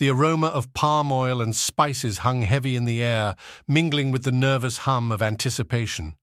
[0.00, 3.36] The aroma of palm oil and spices hung heavy in the air,
[3.68, 6.16] mingling with the nervous hum of anticipation.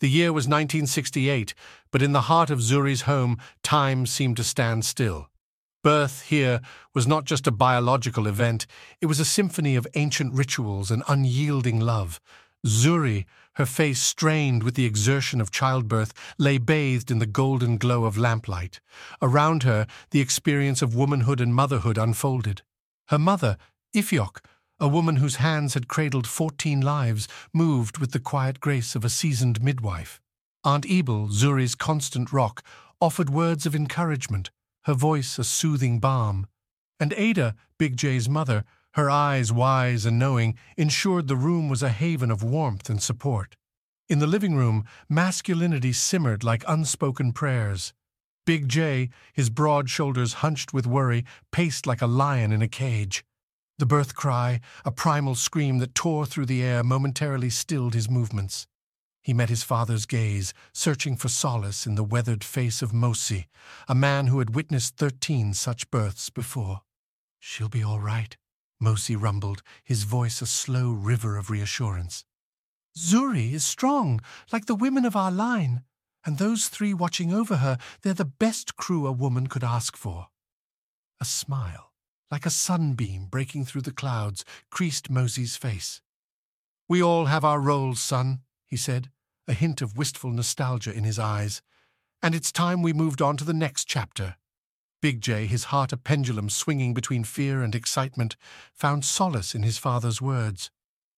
[0.00, 1.54] The year was 1968,
[1.92, 5.30] but in the heart of Zuri's home, time seemed to stand still.
[5.84, 6.60] Birth here
[6.92, 8.66] was not just a biological event,
[9.00, 12.20] it was a symphony of ancient rituals and unyielding love.
[12.66, 18.06] Zuri, her face strained with the exertion of childbirth, lay bathed in the golden glow
[18.06, 18.80] of lamplight.
[19.22, 22.62] Around her, the experience of womanhood and motherhood unfolded.
[23.08, 23.56] Her mother,
[23.94, 24.44] Ifiok,
[24.78, 29.08] a woman whose hands had cradled fourteen lives, moved with the quiet grace of a
[29.08, 30.20] seasoned midwife.
[30.62, 32.62] Aunt Ebel, Zuri's constant rock,
[33.00, 34.50] offered words of encouragement,
[34.84, 36.46] her voice a soothing balm.
[37.00, 41.90] And Ada, Big Jay's mother, her eyes wise and knowing, ensured the room was a
[41.90, 43.56] haven of warmth and support.
[44.08, 47.92] In the living room, masculinity simmered like unspoken prayers.
[48.48, 53.22] Big Jay, his broad shoulders hunched with worry, paced like a lion in a cage.
[53.76, 58.66] The birth cry, a primal scream that tore through the air, momentarily stilled his movements.
[59.20, 63.48] He met his father's gaze, searching for solace in the weathered face of Mosi,
[63.86, 66.80] a man who had witnessed thirteen such births before.
[67.38, 68.34] She'll be all right,
[68.82, 72.24] Mosi rumbled, his voice a slow river of reassurance.
[72.96, 75.82] Zuri is strong, like the women of our line,
[76.28, 80.26] and those three watching over her, they're the best crew a woman could ask for.
[81.22, 81.94] A smile,
[82.30, 86.02] like a sunbeam breaking through the clouds, creased Mosey's face.
[86.86, 89.08] We all have our roles, son, he said,
[89.46, 91.62] a hint of wistful nostalgia in his eyes.
[92.22, 94.36] And it's time we moved on to the next chapter.
[95.00, 98.36] Big J, his heart a pendulum swinging between fear and excitement,
[98.74, 100.70] found solace in his father's words.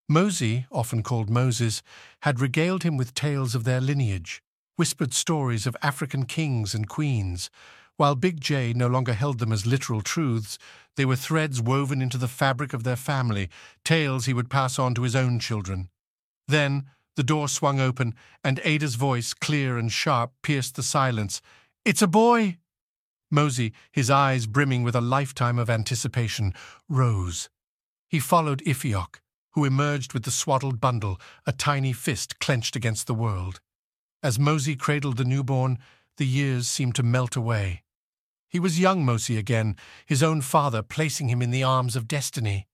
[0.08, 1.83] Mosey, often called Moses,
[2.22, 4.41] had regaled him with tales of their lineage,
[4.80, 7.50] whispered stories of African kings and queens.
[7.98, 10.56] While Big J no longer held them as literal truths,
[10.96, 13.50] they were threads woven into the fabric of their family,
[13.84, 15.90] tales he would pass on to his own children.
[16.48, 21.42] Then, the door swung open, and Ada's voice, clear and sharp, pierced the silence.
[21.84, 22.56] It's a boy!
[23.30, 26.54] Mosey, his eyes brimming with a lifetime of anticipation,
[26.88, 27.50] rose.
[28.08, 29.20] He followed Ifiok,
[29.50, 33.60] who emerged with the swaddled bundle, a tiny fist clenched against the world.
[34.22, 35.78] As Mosey cradled the newborn,
[36.19, 37.84] the years seemed to melt away.
[38.50, 42.66] He was young Mosey again, his own father placing him in the arms of destiny.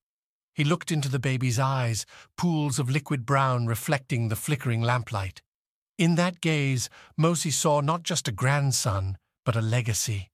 [0.55, 2.05] He looked into the baby's eyes,
[2.37, 5.43] pools of liquid brown reflecting the flickering lamplight.
[5.99, 10.31] In that gaze, Mosey saw not just a grandson, but a legacy.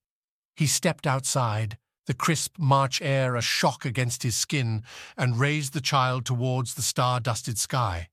[0.57, 4.83] He stepped outside, the crisp March air a shock against his skin,
[5.17, 8.09] and raised the child towards the star-dusted sky.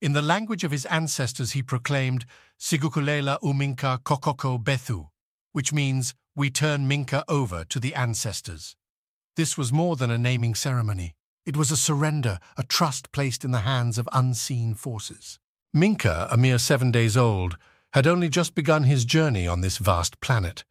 [0.00, 2.24] In the language of his ancestors he proclaimed,
[2.58, 5.08] Sigukulela Uminka Kokoko Bethu,
[5.52, 8.76] which means, we turn Minkah over to the ancestors.
[9.36, 11.16] This was more than a naming ceremony.
[11.44, 15.40] It was a surrender, a trust placed in the hands of unseen forces.
[15.74, 17.56] Minkah, a mere seven days old,
[17.92, 20.64] had only just begun his journey on this vast planet.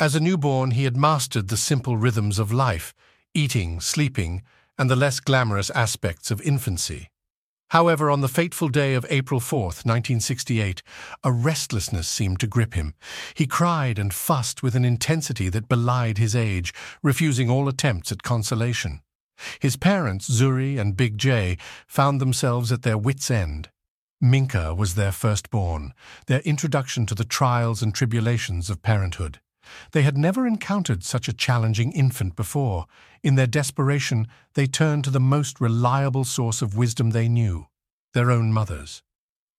[0.00, 2.94] As a newborn, he had mastered the simple rhythms of life,
[3.34, 4.42] eating, sleeping,
[4.78, 7.10] and the less glamorous aspects of infancy.
[7.72, 10.82] However, on the fateful day of April 4th, 1968,
[11.24, 12.92] a restlessness seemed to grip him.
[13.32, 18.22] He cried and fussed with an intensity that belied his age, refusing all attempts at
[18.22, 19.00] consolation.
[19.58, 21.56] His parents, Zuri and Big J,
[21.86, 23.70] found themselves at their wits' end.
[24.22, 25.94] Minkah was their firstborn,
[26.26, 29.40] their introduction to the trials and tribulations of parenthood.
[29.92, 32.86] They had never encountered such a challenging infant before.
[33.22, 37.66] In their desperation, they turned to the most reliable source of wisdom they knew,
[38.14, 39.02] their own mothers.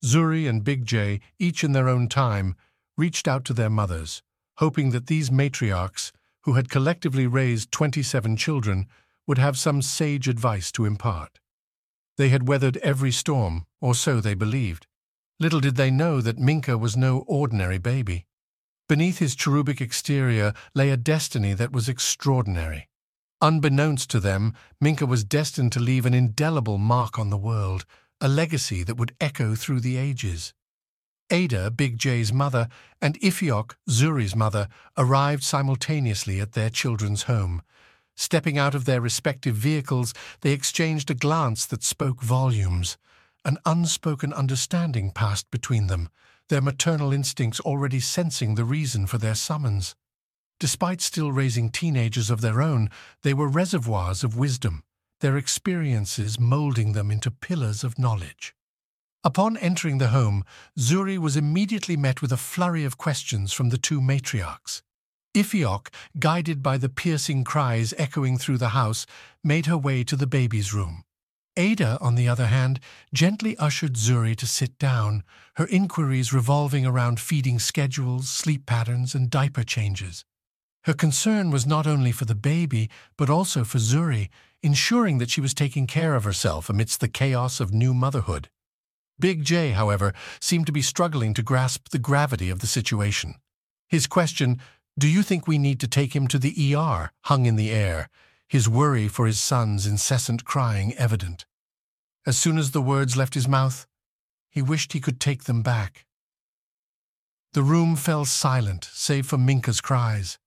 [0.03, 2.56] Zuri and Big J, each in their own time,
[2.97, 4.22] reached out to their mothers,
[4.58, 8.88] hoping that these matriarchs, who had collectively raised 27 children,
[9.25, 11.40] would have some sage advice to impart.
[12.18, 14.85] They had weathered every storm, or so they believed.
[15.40, 18.25] Little did they know that Minkah was no ordinary baby.
[18.94, 22.90] Beneath his cherubic exterior lay a destiny that was extraordinary.
[23.42, 27.88] Unbeknownst to them, Minkah was destined to leave an indelible mark on the world,
[28.22, 30.53] a legacy that would echo through the ages.
[31.32, 32.67] Ada, Big J's mother,
[33.02, 37.64] and Ifiok, Zuri's mother, arrived simultaneously at their children's home,
[38.16, 43.00] Stepping out of their respective vehicles, they exchanged a glance that spoke volumes.
[43.44, 46.09] An unspoken understanding passed between them,
[46.49, 49.95] their maternal instincts already sensing the reason for their summons.
[50.59, 52.90] Despite still raising teenagers of their own,
[53.22, 54.84] they were reservoirs of wisdom,
[55.19, 58.53] their experiences molding them into pillars of knowledge.
[59.23, 60.43] Upon entering the home,
[60.78, 64.81] Zuri was immediately met with a flurry of questions from the two matriarchs.
[65.34, 65.87] Ifiok,
[66.19, 69.05] guided by the piercing cries echoing through the house,
[69.43, 71.03] made her way to the baby's room.
[71.55, 72.79] Ada, on the other hand,
[73.14, 75.23] gently ushered Zuri to sit down,
[75.55, 80.26] her inquiries revolving around feeding schedules, sleep patterns, and diaper changes.
[80.85, 84.29] Her concern was not only for the baby, but also for Zuri,
[84.61, 88.50] ensuring that she was taking care of herself amidst the chaos of new motherhood.
[89.20, 93.35] Big J, however, seemed to be struggling to grasp the gravity of the situation.
[93.88, 94.59] His question,
[94.97, 98.09] do you think we need to take him to the ER, hung in the air,
[98.47, 101.45] his worry for his son's incessant crying evident.
[102.25, 103.87] As soon as the words left his mouth,
[104.49, 106.05] he wished he could take them back.
[107.53, 110.40] The room fell silent, save for Minkah's cries.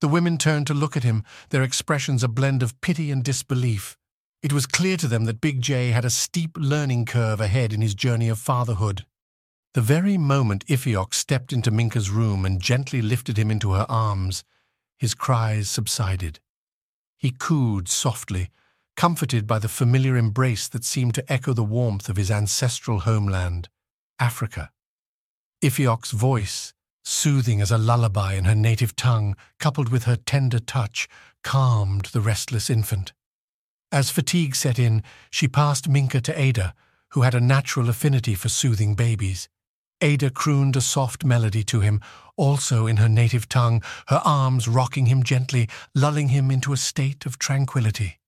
[0.00, 3.96] The women turned to look at him, their expressions a blend of pity and disbelief.
[4.42, 7.80] It was clear to them that Big J had a steep learning curve ahead in
[7.80, 9.06] his journey of fatherhood.
[9.72, 14.44] The very moment Ifiok stepped into Minkah's room and gently lifted him into her arms,
[14.98, 16.38] his cries subsided.
[17.24, 18.50] He cooed softly,
[18.98, 23.70] comforted by the familiar embrace that seemed to echo the warmth of his ancestral homeland,
[24.18, 24.70] Africa.
[25.62, 31.08] Ifiok's voice, soothing as a lullaby in her native tongue, coupled with her tender touch,
[31.42, 33.14] calmed the restless infant.
[33.90, 36.74] As fatigue set in, she passed Minkah to Ada,
[37.12, 39.48] who had a natural affinity for soothing babies.
[40.04, 42.02] Ada crooned a soft melody to him,
[42.36, 47.24] also in her native tongue, her arms rocking him gently, lulling him into a state
[47.24, 48.18] of tranquility.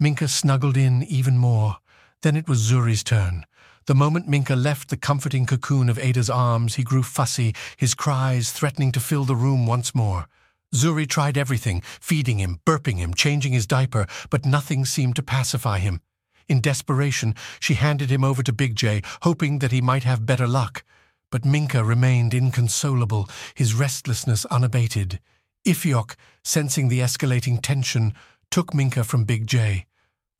[0.00, 1.78] Minkah snuggled in even more.
[2.22, 3.44] Then it was Zuri's turn.
[3.86, 8.52] The moment Minkah left the comforting cocoon of Ada's arms, he grew fussy, his cries
[8.52, 10.28] threatening to fill the room once more.
[10.72, 15.80] Zuri tried everything, feeding him, burping him, changing his diaper, but nothing seemed to pacify
[15.80, 16.02] him.
[16.46, 20.46] In desperation, she handed him over to Big J, hoping that he might have better
[20.46, 20.84] luck.
[21.30, 25.20] But Minkah remained inconsolable, his restlessness unabated.
[25.64, 28.14] Ifiok, sensing the escalating tension,
[28.50, 29.86] took Minkah from Big J.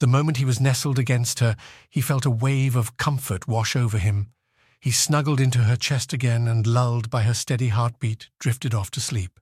[0.01, 1.57] The moment he was nestled against her,
[1.89, 4.33] he felt a wave of comfort wash over him.
[4.81, 9.01] He snuggled into her chest again and, lulled by her steady heartbeat, drifted off to
[9.01, 9.39] sleep.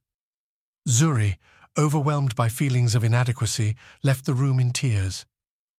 [0.88, 1.36] Zuri,
[1.78, 5.24] overwhelmed by feelings of inadequacy, left the room in tears.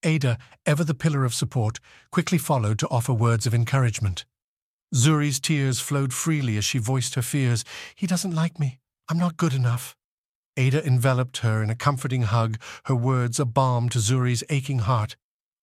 [0.04, 1.80] Ada, ever the pillar of support,
[2.10, 4.24] quickly followed to offer words of encouragement.
[4.94, 7.63] Zuri's tears flowed freely as she voiced her fears.
[7.95, 8.80] He doesn't like me.
[9.09, 9.95] I'm not good enough.
[10.57, 15.15] Ada enveloped her in a comforting hug, her words a balm to Zuri's aching heart.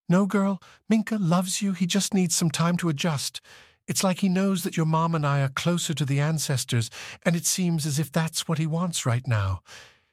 [0.09, 1.73] No, girl, Minkah loves you.
[1.73, 3.41] He just needs some time to adjust.
[3.89, 6.91] It's like he knows that your mom and I are closer to the ancestors,
[7.25, 9.61] and it seems as if that's what he wants right now.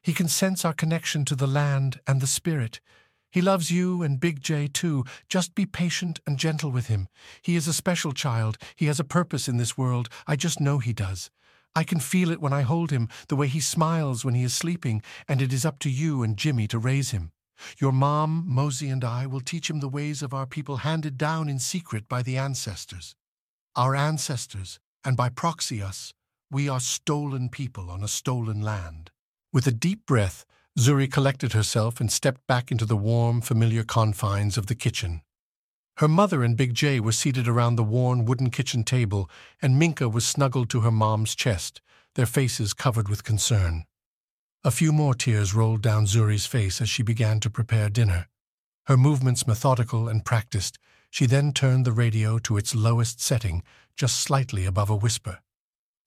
[0.01, 2.81] He can sense our connection to the land and the spirit.
[3.33, 5.05] He loves you and Big J too.
[5.27, 7.07] Just be patient and gentle with him.
[7.41, 8.59] He is a special child.
[8.75, 10.07] He has a purpose in this world.
[10.27, 11.31] I just know he does.
[11.75, 14.53] I can feel it when I hold him, the way he smiles when he is
[14.53, 17.31] sleeping, and it is up to you and Jimmy to raise him.
[17.79, 21.49] Your mom, Mosey, and I will teach him the ways of our people handed down
[21.49, 23.15] in secret by the ancestors.
[23.75, 26.13] Our ancestors, and by proxy us,
[26.51, 29.09] we are stolen people on a stolen land.
[29.51, 30.45] With a deep breath,
[30.77, 35.21] Zuri collected herself and stepped back into the warm, familiar confines of the kitchen.
[35.97, 39.29] Her mother and Big Jay were seated around the worn wooden kitchen table,
[39.61, 41.81] and Minkah was snuggled to her mom's chest,
[42.15, 43.85] their faces covered with concern.
[44.63, 48.27] A few more tears rolled down Zuri's face as she began to prepare dinner.
[48.87, 50.79] Her movements methodical and practiced,
[51.11, 53.61] she then turned the radio to its lowest setting,
[53.95, 55.39] just slightly above a whisper.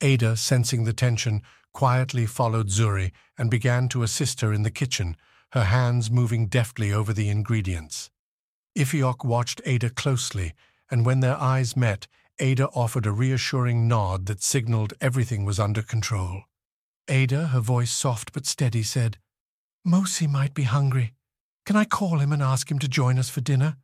[0.00, 1.42] Ada, sensing the tension,
[1.76, 5.14] quietly followed Zuri and began to assist her in the kitchen,
[5.52, 8.10] her hands moving deftly over the ingredients.
[8.74, 10.54] Ifiok watched Ada closely,
[10.90, 12.06] and when their eyes met,
[12.38, 16.44] Ada offered a reassuring nod that signaled everything was under control.
[17.08, 19.18] Ada, her voice soft but steady, said,
[19.86, 21.12] Mosi might be hungry.
[21.66, 23.76] Can I call him and ask him to join us for dinner?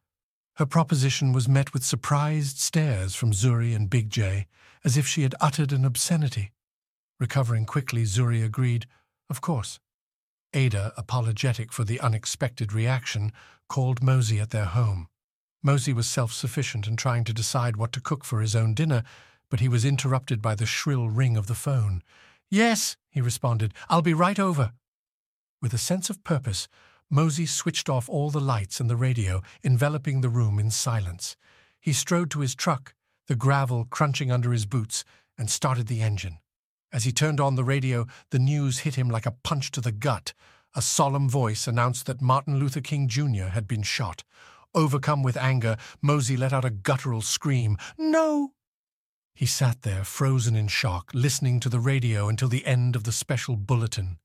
[0.54, 4.46] Her proposition was met with surprised stares from Zuri and Big J,
[4.82, 6.52] as if she had uttered an obscenity.
[7.22, 8.86] Recovering quickly, Zuri agreed,
[9.30, 9.78] Of course.
[10.54, 13.30] Ada, apologetic for the unexpected reaction,
[13.68, 15.06] called Mosey at their home.
[15.62, 19.04] Mosey was self-sufficient and trying to decide what to cook for his own dinner,
[19.50, 22.02] but he was interrupted by the shrill ring of the phone.
[22.50, 24.72] Yes, he responded, I'll be right over.
[25.60, 26.66] With a sense of purpose,
[27.08, 31.36] Mosey switched off all the lights and the radio, enveloping the room in silence.
[31.80, 32.94] He strode to his truck,
[33.28, 35.04] the gravel crunching under his boots,
[35.38, 36.38] and started the engine.
[36.92, 39.92] As he turned on the radio, the news hit him like a punch to the
[39.92, 40.34] gut.
[40.74, 43.48] A solemn voice announced that Martin Luther King Jr.
[43.52, 44.24] had been shot.
[44.74, 47.78] Overcome with anger, Mosey let out a guttural scream.
[47.96, 48.52] No!
[49.34, 53.12] He sat there, frozen in shock, listening to the radio until the end of the
[53.12, 54.18] special bulletin.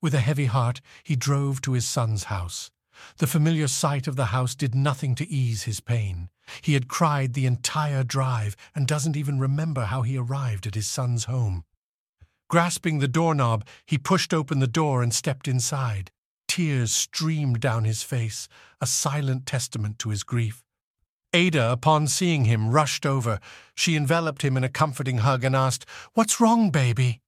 [0.00, 2.70] With a heavy heart, he drove to his son's house.
[3.18, 6.30] The familiar sight of the house did nothing to ease his pain.
[6.62, 10.86] He had cried the entire drive and doesn't even remember how he arrived at his
[10.86, 11.64] son's home.
[12.48, 16.10] Grasping the doorknob, he pushed open the door and stepped inside.
[16.46, 18.48] Tears streamed down his face,
[18.80, 20.62] a silent testament to his grief.
[21.32, 23.40] Ada, upon seeing him, rushed over.
[23.74, 25.84] She enveloped him in a comforting hug and asked,
[26.14, 27.20] What's wrong, baby?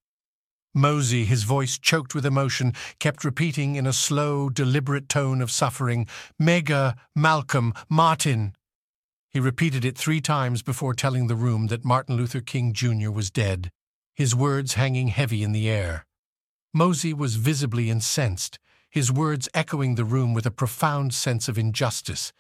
[0.73, 6.07] Mosey, his voice choked with emotion, kept repeating in a slow, deliberate tone of suffering,
[6.41, 8.55] Medgar, Malcolm, Martin.
[9.31, 13.11] He repeated it three times before telling the room that Martin Luther King Jr.
[13.11, 13.71] was dead,
[14.19, 16.05] his words hanging heavy in the air.
[16.75, 18.59] Mosey was visibly incensed,
[18.91, 22.33] his words echoing the room with a profound sense of injustice.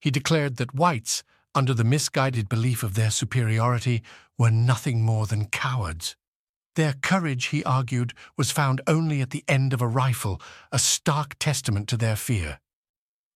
[0.00, 1.22] He declared that whites,
[1.54, 4.02] under the misguided belief of their superiority,
[4.38, 6.16] were nothing more than cowards.
[6.74, 10.40] Their courage, he argued, was found only at the end of a rifle,
[10.72, 12.60] a stark testament to their fear.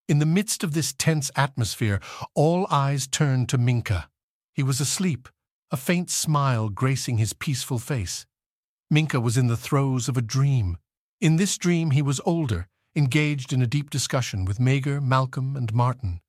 [0.08, 2.00] In the midst of this tense atmosphere,
[2.34, 4.06] all eyes turned to Minkah.
[4.54, 5.28] He was asleep,
[5.72, 8.26] a faint smile gracing his peaceful face.
[8.92, 10.76] Minkah was in the throes of a dream.
[11.20, 15.72] In this dream he was older, engaged in a deep discussion with Medgar, Malcolm, and
[15.72, 16.20] Martin.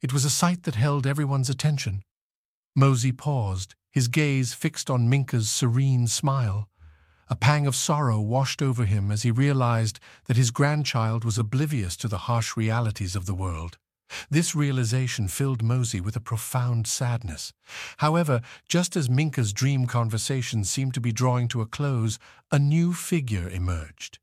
[0.00, 2.02] It was a sight that held everyone's attention.
[2.76, 6.68] Mosey paused, his gaze fixed on Minkah's serene smile.
[7.28, 11.96] A pang of sorrow washed over him as he realized that his grandchild was oblivious
[11.96, 13.78] to the harsh realities of the world.
[14.30, 17.52] This realization filled Mosey with a profound sadness.
[17.98, 22.18] However, just as Minkah's dream conversation seemed to be drawing to a close,
[22.50, 24.18] a new figure emerged.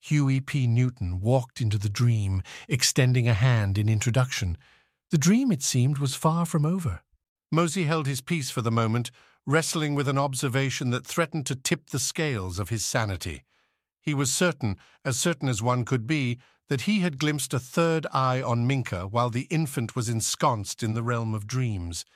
[0.00, 0.66] Huey P.
[0.66, 4.58] Newton walked into the dream, extending a hand in introduction.
[5.10, 7.02] The dream, it seemed, was far from over.
[7.52, 9.10] Mosey held his peace for the moment,
[9.46, 13.44] wrestling with an observation that threatened to tip the scales of his sanity.
[14.00, 16.38] He was certain, as certain as one could be,
[16.72, 20.94] that he had glimpsed a third eye on Minkah while the infant was ensconced in
[20.94, 22.06] the realm of dreams.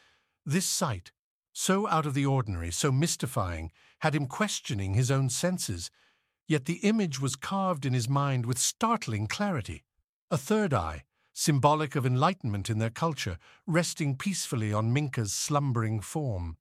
[0.46, 1.12] This sight,
[1.52, 5.90] so out of the ordinary, so mystifying, had him questioning his own senses,
[6.48, 9.84] yet the image was carved in his mind with startling clarity.
[10.30, 13.36] A third eye, symbolic of enlightenment in their culture,
[13.66, 16.56] resting peacefully on Minkah's slumbering form.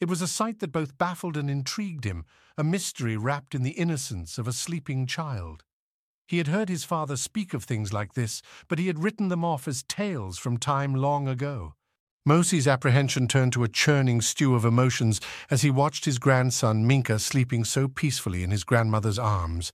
[0.00, 2.24] It was a sight that both baffled and intrigued him,
[2.56, 5.64] a mystery wrapped in the innocence of a sleeping child.
[6.26, 9.44] He had heard his father speak of things like this, but he had written them
[9.44, 11.74] off as tales from time long ago.
[12.24, 17.20] Mosey's apprehension turned to a churning stew of emotions as he watched his grandson Minkah
[17.20, 19.70] sleeping so peacefully in his grandmother's arms.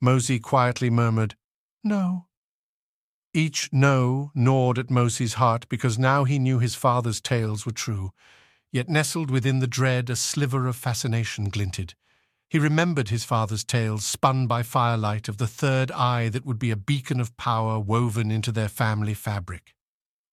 [0.00, 1.36] Mosey quietly murmured,
[1.84, 2.26] No.
[3.34, 8.12] Each no gnawed at Mosey's heart because now he knew his father's tales were true.
[8.72, 11.94] Yet nestled within the dread a sliver of fascination glinted.
[12.50, 16.72] He remembered his father's tales spun by firelight of the third eye that would be
[16.72, 19.72] a beacon of power woven into their family fabric.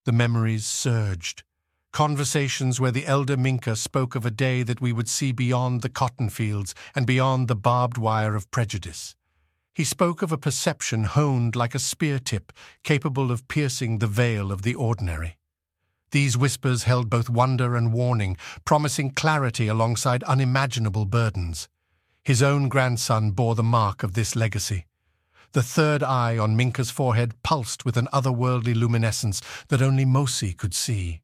[0.05, 1.43] The memories surged.
[1.93, 5.89] Conversations where the elder Minkah spoke of a day that we would see beyond the
[5.89, 9.15] cotton fields and beyond the barbed wire of prejudice.
[9.75, 14.51] He spoke of a perception honed like a spear tip, capable of piercing the veil
[14.51, 15.37] of the ordinary.
[16.09, 21.69] These whispers held both wonder and warning, promising clarity alongside unimaginable burdens.
[22.27, 24.85] His own grandson bore the mark of this legacy.
[25.53, 30.73] The third eye on Minkah's forehead pulsed with an otherworldly luminescence that only Mosey could
[30.73, 31.21] see.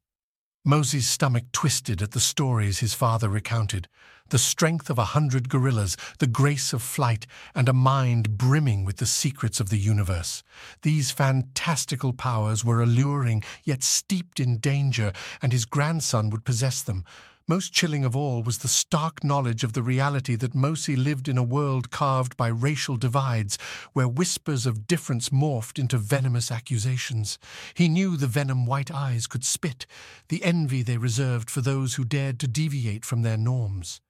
[0.64, 3.86] Mosey's stomach twisted at the stories his father recounted,
[4.34, 8.96] the strength of a hundred gorillas, the grace of flight, and a mind brimming with
[8.96, 10.42] the secrets of the universe.
[10.82, 17.04] These fantastical powers were alluring, yet steeped in danger, and his grandson would possess them.
[17.46, 21.38] Most chilling of all was the stark knowledge of the reality that Mosey lived in
[21.38, 23.56] a world carved by racial divides,
[23.92, 27.38] where whispers of difference morphed into venomous accusations.
[27.74, 29.86] He knew the venom white eyes could spit,
[30.26, 34.00] the envy they reserved for those who dared to deviate from their norms.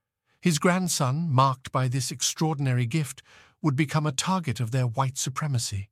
[0.45, 3.23] His grandson, marked by this extraordinary gift,
[3.63, 5.89] would become a target of their white supremacy.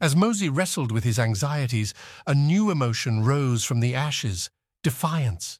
[0.00, 4.50] As Mosey wrestled with his anxieties, a new emotion rose from the ashes
[4.84, 5.58] defiance.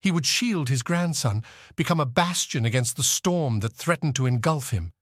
[0.00, 1.42] He would shield his grandson,
[1.74, 4.92] become a bastion against the storm that threatened to engulf him.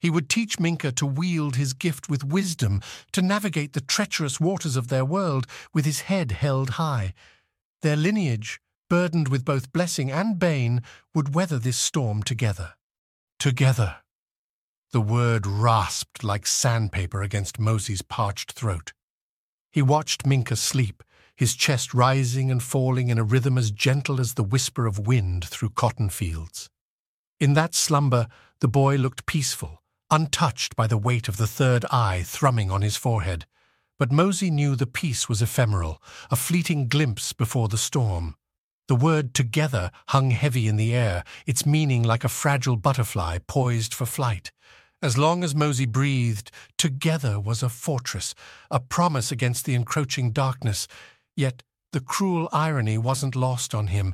[0.00, 2.80] He would teach Minkah to wield his gift with wisdom,
[3.12, 7.12] to navigate the treacherous waters of their world with his head held high.
[7.82, 8.58] Their lineage
[8.92, 10.82] burdened with both blessing and bane,
[11.14, 12.74] would weather this storm together.
[13.38, 13.96] Together.
[14.90, 18.92] The word rasped like sandpaper against Mosey's parched throat.
[19.70, 21.02] He watched Minkah sleep,
[21.34, 25.46] his chest rising and falling in a rhythm as gentle as the whisper of wind
[25.46, 26.68] through cotton fields.
[27.40, 28.28] In that slumber,
[28.60, 32.98] the boy looked peaceful, untouched by the weight of the third eye thrumming on his
[32.98, 33.46] forehead.
[33.98, 38.36] But Mosey knew the peace was ephemeral, a fleeting glimpse before the storm.
[38.92, 43.94] The word together hung heavy in the air, its meaning like a fragile butterfly poised
[43.94, 44.52] for flight.
[45.00, 48.34] As long as Mosey breathed, together was a fortress,
[48.70, 50.88] a promise against the encroaching darkness.
[51.34, 54.12] Yet the cruel irony wasn't lost on him.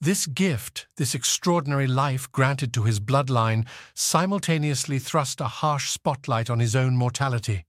[0.00, 6.60] This gift, this extraordinary life granted to his bloodline, simultaneously thrust a harsh spotlight on
[6.60, 7.64] his own mortality.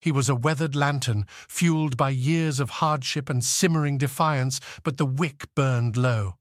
[0.00, 5.06] He was a weathered lantern, fueled by years of hardship and simmering defiance, but the
[5.06, 6.36] wick burned low.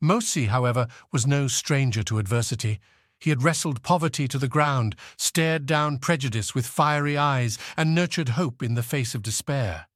[0.00, 2.80] Mosey, however, was no stranger to adversity.
[3.20, 8.30] He had wrestled poverty to the ground, stared down prejudice with fiery eyes, and nurtured
[8.30, 9.86] hope in the face of despair.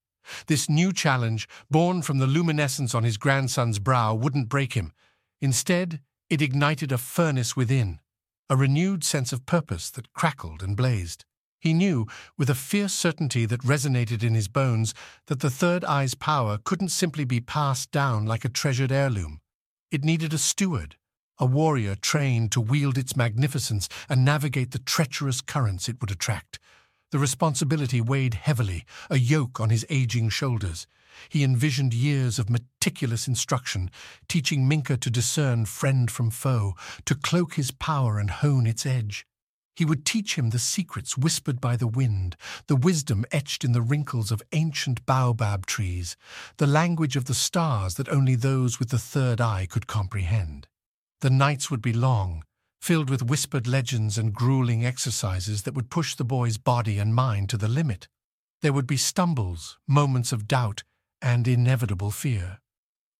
[0.47, 4.93] This new challenge, born from the luminescence on his grandson's brow, wouldn't break him.
[5.41, 8.01] Instead, it ignited a furnace within,
[8.49, 11.25] a renewed sense of purpose that crackled and blazed.
[11.67, 12.07] He knew,
[12.39, 14.95] with a fierce certainty that resonated in his bones,
[15.27, 19.41] that the third eye's power couldn't simply be passed down like a treasured heirloom.
[19.91, 20.95] It needed a steward,
[21.41, 26.61] a warrior trained to wield its magnificence and navigate the treacherous currents it would attract.
[27.11, 30.87] The responsibility weighed heavily, a yoke on his aging shoulders.
[31.29, 33.91] He envisioned years of meticulous instruction,
[34.29, 39.27] teaching Minkah to discern friend from foe, to cloak his power and hone its edge.
[39.77, 42.35] He would teach him the secrets whispered by the wind,
[42.67, 46.17] the wisdom etched in the wrinkles of ancient baobab trees,
[46.57, 50.67] the language of the stars that only those with the third eye could comprehend.
[51.21, 52.43] The nights would be long,
[52.81, 57.51] filled with whispered legends and grueling exercises that would push the boy's body and mind
[57.51, 58.09] to the limit.
[58.63, 60.85] There would be stumbles, moments of doubt,
[61.21, 62.61] and inevitable fear.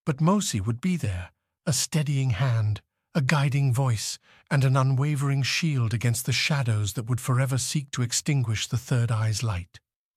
[0.07, 1.33] But Mosey would be there,
[1.67, 2.81] a steadying hand,
[3.17, 4.19] a guiding voice,
[4.51, 9.11] and an unwavering shield against the shadows that would forever seek to extinguish the third
[9.11, 9.81] eye's light.